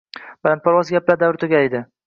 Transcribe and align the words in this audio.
Balandparvoz 0.47 0.93
gaplar 0.95 1.21
davri 1.25 1.43
tugadi 1.47 1.87